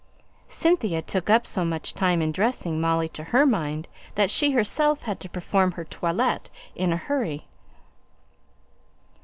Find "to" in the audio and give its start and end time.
3.09-3.25, 5.19-5.29